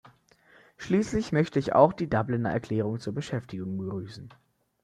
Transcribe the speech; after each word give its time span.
Schließlich 0.77 1.31
möchte 1.31 1.59
ich 1.59 1.73
auch 1.75 1.93
die 1.93 2.09
Dubliner 2.09 2.49
Erklärung 2.49 2.99
zur 2.99 3.13
Beschäftigung 3.13 3.77
begrüßen. 3.77 4.33